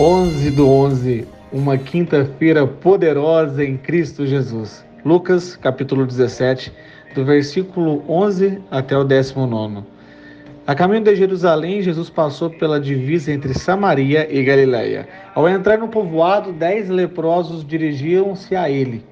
Onze 0.00 0.52
do 0.52 0.70
onze, 0.70 1.26
uma 1.52 1.76
quinta-feira 1.76 2.64
poderosa 2.64 3.64
em 3.64 3.76
Cristo 3.76 4.24
Jesus. 4.24 4.86
Lucas, 5.04 5.56
capítulo 5.56 6.06
17, 6.06 6.72
do 7.16 7.24
versículo 7.24 8.04
11 8.08 8.62
até 8.70 8.96
o 8.96 9.02
19. 9.02 9.82
A 10.64 10.74
caminho 10.76 11.02
de 11.02 11.16
Jerusalém, 11.16 11.82
Jesus 11.82 12.08
passou 12.08 12.48
pela 12.48 12.80
divisa 12.80 13.32
entre 13.32 13.52
Samaria 13.58 14.32
e 14.32 14.40
Galiléia. 14.44 15.08
Ao 15.34 15.48
entrar 15.48 15.78
no 15.78 15.88
povoado, 15.88 16.52
dez 16.52 16.88
leprosos 16.88 17.66
dirigiram-se 17.66 18.54
a 18.54 18.70
ele. 18.70 19.04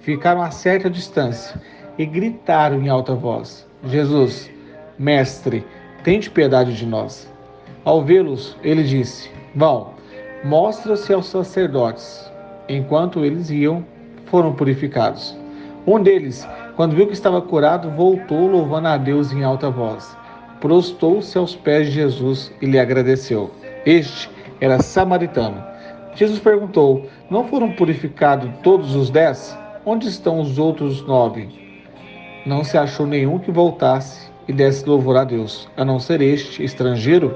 Ficaram 0.00 0.40
a 0.40 0.50
certa 0.50 0.88
distância 0.88 1.60
e 1.98 2.06
gritaram 2.06 2.80
em 2.80 2.88
alta 2.88 3.14
voz: 3.14 3.68
Jesus, 3.84 4.50
mestre, 4.98 5.66
tente 6.02 6.30
piedade 6.30 6.74
de 6.74 6.86
nós. 6.86 7.30
Ao 7.84 8.02
vê-los, 8.02 8.56
ele 8.64 8.82
disse: 8.82 9.30
Vão, 9.54 9.99
mostra-se 10.44 11.12
aos 11.12 11.26
sacerdotes. 11.26 12.30
Enquanto 12.68 13.24
eles 13.24 13.50
iam, 13.50 13.84
foram 14.26 14.52
purificados. 14.52 15.36
Um 15.86 16.02
deles, 16.02 16.46
quando 16.76 16.94
viu 16.94 17.06
que 17.06 17.12
estava 17.12 17.42
curado, 17.42 17.90
voltou 17.90 18.46
louvando 18.46 18.88
a 18.88 18.96
Deus 18.96 19.32
em 19.32 19.42
alta 19.42 19.70
voz. 19.70 20.16
Prostou-se 20.60 21.36
aos 21.36 21.56
pés 21.56 21.86
de 21.86 21.94
Jesus 21.94 22.52
e 22.60 22.66
lhe 22.66 22.78
agradeceu. 22.78 23.50
Este 23.84 24.30
era 24.60 24.80
samaritano. 24.80 25.62
Jesus 26.14 26.38
perguntou: 26.38 27.06
Não 27.30 27.48
foram 27.48 27.72
purificados 27.72 28.50
todos 28.62 28.94
os 28.94 29.10
dez? 29.10 29.56
Onde 29.84 30.08
estão 30.08 30.38
os 30.38 30.58
outros 30.58 31.04
nove? 31.06 31.48
Não 32.44 32.62
se 32.62 32.76
achou 32.76 33.06
nenhum 33.06 33.38
que 33.38 33.50
voltasse 33.50 34.30
e 34.46 34.52
desse 34.52 34.86
louvor 34.88 35.16
a 35.16 35.24
Deus, 35.24 35.68
a 35.76 35.84
não 35.84 35.98
ser 35.98 36.20
este 36.20 36.62
estrangeiro? 36.62 37.34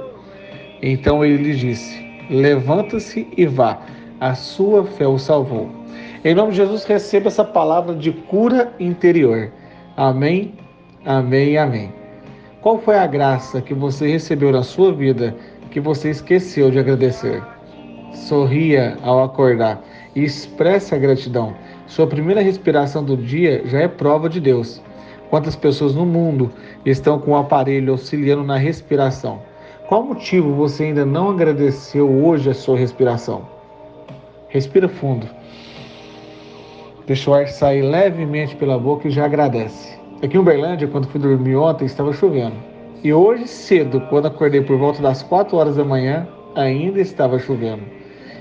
Então 0.82 1.24
ele 1.24 1.42
lhe 1.42 1.56
disse: 1.56 2.03
Levanta-se 2.30 3.28
e 3.36 3.46
vá, 3.46 3.80
a 4.20 4.34
sua 4.34 4.84
fé 4.84 5.06
o 5.06 5.18
salvou. 5.18 5.68
Em 6.24 6.34
nome 6.34 6.52
de 6.52 6.56
Jesus, 6.56 6.84
receba 6.84 7.28
essa 7.28 7.44
palavra 7.44 7.94
de 7.94 8.10
cura 8.10 8.72
interior. 8.80 9.52
Amém, 9.96 10.54
amém, 11.04 11.58
amém. 11.58 11.92
Qual 12.62 12.78
foi 12.78 12.96
a 12.96 13.06
graça 13.06 13.60
que 13.60 13.74
você 13.74 14.08
recebeu 14.08 14.50
na 14.50 14.62
sua 14.62 14.90
vida 14.90 15.36
que 15.70 15.78
você 15.78 16.08
esqueceu 16.08 16.70
de 16.70 16.78
agradecer? 16.78 17.42
Sorria 18.14 18.96
ao 19.02 19.22
acordar 19.22 19.84
e 20.16 20.24
expresse 20.24 20.94
a 20.94 20.98
gratidão. 20.98 21.54
Sua 21.86 22.06
primeira 22.06 22.40
respiração 22.40 23.04
do 23.04 23.18
dia 23.18 23.60
já 23.66 23.80
é 23.80 23.88
prova 23.88 24.30
de 24.30 24.40
Deus. 24.40 24.82
Quantas 25.28 25.56
pessoas 25.56 25.94
no 25.94 26.06
mundo 26.06 26.50
estão 26.86 27.18
com 27.18 27.32
o 27.32 27.36
aparelho 27.36 27.92
auxiliando 27.92 28.44
na 28.44 28.56
respiração? 28.56 29.42
Qual 29.88 30.02
motivo 30.02 30.54
você 30.54 30.84
ainda 30.84 31.04
não 31.04 31.28
agradeceu 31.28 32.10
hoje 32.10 32.48
a 32.48 32.54
sua 32.54 32.74
respiração? 32.74 33.42
Respira 34.48 34.88
fundo. 34.88 35.28
Deixa 37.06 37.30
o 37.30 37.34
ar 37.34 37.46
sair 37.48 37.82
levemente 37.82 38.56
pela 38.56 38.78
boca 38.78 39.08
e 39.08 39.10
já 39.10 39.26
agradece. 39.26 39.98
Aqui 40.22 40.38
em 40.38 40.40
Uberlândia, 40.40 40.88
quando 40.88 41.06
fui 41.08 41.20
dormir 41.20 41.56
ontem, 41.56 41.84
estava 41.84 42.14
chovendo. 42.14 42.56
E 43.02 43.12
hoje 43.12 43.46
cedo, 43.46 44.00
quando 44.08 44.24
acordei 44.24 44.62
por 44.62 44.78
volta 44.78 45.02
das 45.02 45.22
4 45.22 45.54
horas 45.54 45.76
da 45.76 45.84
manhã, 45.84 46.26
ainda 46.54 46.98
estava 46.98 47.38
chovendo. 47.38 47.82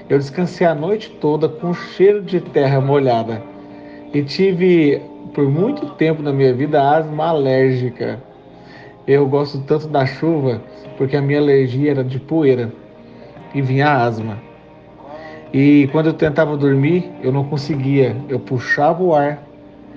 Eu 0.08 0.18
descansei 0.18 0.66
a 0.66 0.74
noite 0.74 1.10
toda 1.20 1.50
com 1.50 1.74
cheiro 1.74 2.22
de 2.22 2.40
terra 2.40 2.80
molhada. 2.80 3.44
E 4.14 4.24
tive, 4.24 5.02
por 5.34 5.50
muito 5.50 5.88
tempo 5.96 6.22
na 6.22 6.32
minha 6.32 6.54
vida, 6.54 6.82
asma 6.82 7.28
alérgica. 7.28 8.24
Eu 9.06 9.28
gosto 9.28 9.60
tanto 9.62 9.88
da 9.88 10.06
chuva 10.06 10.62
porque 10.98 11.18
a 11.18 11.22
minha 11.22 11.40
alergia 11.40 11.92
era 11.92 12.04
de 12.04 12.20
poeira 12.20 12.72
e 13.54 13.62
vinha 13.62 13.92
asma. 13.92 14.38
E 15.54 15.88
quando 15.92 16.08
eu 16.08 16.14
tentava 16.14 16.58
dormir, 16.58 17.12
eu 17.22 17.32
não 17.32 17.44
conseguia. 17.44 18.16
Eu 18.30 18.40
puxava 18.40 19.04
o 19.04 19.14
ar 19.14 19.44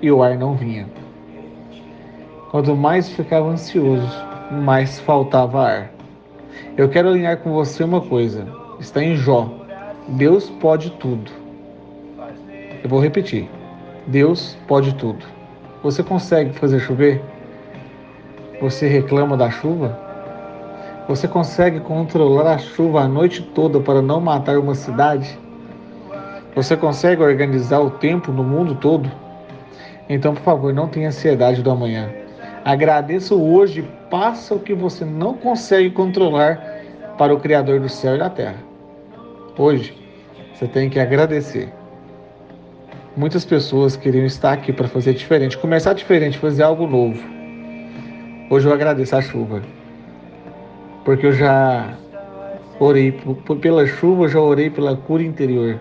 e 0.01 0.11
o 0.11 0.21
ar 0.21 0.37
não 0.37 0.55
vinha. 0.55 0.87
Quanto 2.51 2.75
mais 2.75 3.09
ficava 3.09 3.49
ansioso, 3.49 4.07
mais 4.51 4.99
faltava 4.99 5.63
ar. 5.63 5.91
Eu 6.77 6.89
quero 6.89 7.09
alinhar 7.09 7.37
com 7.37 7.51
você 7.53 7.83
uma 7.83 8.01
coisa. 8.01 8.47
Está 8.79 9.03
em 9.03 9.15
Jó. 9.15 9.49
Deus 10.09 10.49
pode 10.49 10.91
tudo. 10.91 11.31
Eu 12.83 12.89
vou 12.89 12.99
repetir. 12.99 13.49
Deus 14.05 14.57
pode 14.67 14.93
tudo. 14.95 15.25
Você 15.81 16.03
consegue 16.03 16.53
fazer 16.53 16.79
chover? 16.79 17.21
Você 18.59 18.87
reclama 18.87 19.37
da 19.37 19.51
chuva? 19.51 19.95
Você 21.07 21.27
consegue 21.27 21.79
controlar 21.79 22.55
a 22.55 22.57
chuva 22.57 23.01
a 23.01 23.07
noite 23.07 23.43
toda 23.43 23.79
para 23.79 24.01
não 24.01 24.19
matar 24.19 24.57
uma 24.57 24.73
cidade? 24.73 25.37
Você 26.55 26.75
consegue 26.75 27.21
organizar 27.21 27.79
o 27.79 27.91
tempo 27.91 28.31
no 28.31 28.43
mundo 28.43 28.73
todo? 28.73 29.11
Então, 30.09 30.33
por 30.33 30.41
favor, 30.41 30.73
não 30.73 30.87
tenha 30.87 31.09
ansiedade 31.09 31.61
do 31.61 31.69
amanhã. 31.69 32.09
Agradeça 32.65 33.35
hoje 33.35 33.87
passa 34.09 34.55
o 34.55 34.59
que 34.59 34.73
você 34.73 35.05
não 35.05 35.35
consegue 35.35 35.91
controlar 35.91 36.59
para 37.15 37.33
o 37.33 37.39
Criador 37.39 37.79
do 37.79 37.87
céu 37.87 38.15
e 38.15 38.19
da 38.19 38.29
terra. 38.29 38.57
Hoje, 39.55 39.95
você 40.53 40.67
tem 40.67 40.89
que 40.89 40.99
agradecer. 40.99 41.71
Muitas 43.15 43.45
pessoas 43.45 43.95
queriam 43.95 44.25
estar 44.25 44.53
aqui 44.53 44.73
para 44.73 44.87
fazer 44.87 45.13
diferente, 45.13 45.57
começar 45.57 45.93
diferente, 45.93 46.39
fazer 46.39 46.63
algo 46.63 46.87
novo. 46.87 47.36
Hoje 48.49 48.67
eu 48.67 48.73
agradeço 48.73 49.15
a 49.15 49.21
chuva 49.21 49.61
porque 51.07 51.25
eu 51.25 51.31
já 51.31 51.93
orei 52.81 53.13
pela 53.61 53.87
chuva, 53.87 54.27
já 54.27 54.41
orei 54.41 54.69
pela 54.69 54.93
cura 54.97 55.23
interior. 55.23 55.79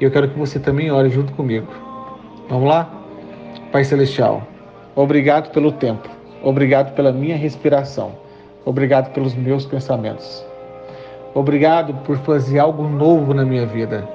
E 0.00 0.04
eu 0.04 0.10
quero 0.10 0.28
que 0.28 0.36
você 0.36 0.58
também 0.58 0.90
ore 0.90 1.08
junto 1.08 1.32
comigo. 1.34 1.68
Vamos 2.48 2.68
lá? 2.68 2.90
Pai 3.70 3.84
Celestial, 3.84 4.42
obrigado 4.96 5.52
pelo 5.52 5.70
tempo, 5.70 6.08
obrigado 6.42 6.96
pela 6.96 7.12
minha 7.12 7.36
respiração, 7.36 8.12
obrigado 8.64 9.12
pelos 9.12 9.36
meus 9.36 9.64
pensamentos. 9.64 10.44
Obrigado 11.32 11.94
por 12.04 12.18
fazer 12.18 12.58
algo 12.58 12.88
novo 12.88 13.32
na 13.32 13.44
minha 13.44 13.66
vida. 13.66 14.08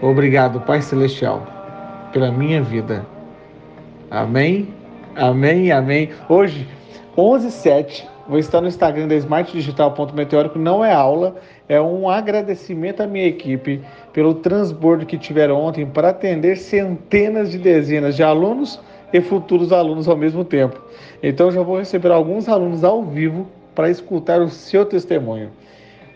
Obrigado, 0.00 0.60
Pai 0.60 0.82
Celestial, 0.82 1.44
pela 2.12 2.30
minha 2.30 2.62
vida. 2.62 3.04
Amém, 4.08 4.68
amém, 5.16 5.72
amém. 5.72 6.10
Hoje, 6.28 6.66
11 7.16 7.50
7 7.50 8.18
Vou 8.28 8.38
estar 8.38 8.60
no 8.60 8.68
Instagram 8.68 9.08
da 9.08 9.14
smartdigital.meteórico. 9.14 10.58
Não 10.58 10.84
é 10.84 10.92
aula, 10.92 11.36
é 11.66 11.80
um 11.80 12.10
agradecimento 12.10 13.02
à 13.02 13.06
minha 13.06 13.26
equipe 13.26 13.80
pelo 14.12 14.34
transbordo 14.34 15.06
que 15.06 15.16
tiveram 15.16 15.56
ontem 15.56 15.86
para 15.86 16.10
atender 16.10 16.58
centenas 16.58 17.50
de 17.50 17.56
dezenas 17.56 18.14
de 18.14 18.22
alunos 18.22 18.78
e 19.14 19.22
futuros 19.22 19.72
alunos 19.72 20.06
ao 20.06 20.16
mesmo 20.16 20.44
tempo. 20.44 20.78
Então 21.22 21.50
já 21.50 21.62
vou 21.62 21.78
receber 21.78 22.10
alguns 22.10 22.50
alunos 22.50 22.84
ao 22.84 23.02
vivo 23.02 23.46
para 23.74 23.88
escutar 23.88 24.42
o 24.42 24.50
seu 24.50 24.84
testemunho. 24.84 25.50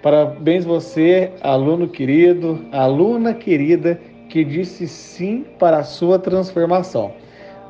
Parabéns 0.03 0.67
você, 0.67 1.33
aluno 1.41 1.89
querido, 1.89 2.63
aluna 2.71 3.33
querida, 3.33 3.99
que 4.29 4.45
disse 4.45 4.87
sim 4.87 5.47
para 5.59 5.79
a 5.79 5.85
sua 5.85 6.19
transformação. 6.19 7.13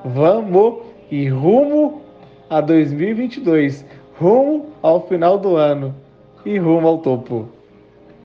Vamos 0.05 0.92
e 1.13 1.29
rumo 1.29 2.01
a 2.49 2.63
2022 2.63 3.85
rumo 4.19 4.71
ao 4.83 5.07
final 5.07 5.39
do 5.39 5.57
ano 5.57 5.95
e 6.43 6.57
rumo 6.57 6.89
ao 6.89 6.99
topo. 6.99 7.49